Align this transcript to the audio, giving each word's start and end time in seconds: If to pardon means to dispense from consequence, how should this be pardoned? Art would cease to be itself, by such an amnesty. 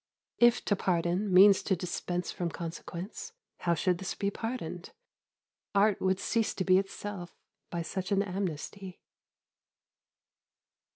If 0.39 0.65
to 0.65 0.75
pardon 0.75 1.31
means 1.31 1.61
to 1.61 1.75
dispense 1.75 2.31
from 2.31 2.49
consequence, 2.49 3.33
how 3.59 3.75
should 3.75 3.99
this 3.99 4.15
be 4.15 4.31
pardoned? 4.31 4.89
Art 5.75 6.01
would 6.01 6.19
cease 6.19 6.55
to 6.55 6.63
be 6.63 6.79
itself, 6.79 7.35
by 7.69 7.83
such 7.83 8.11
an 8.11 8.23
amnesty. 8.23 8.99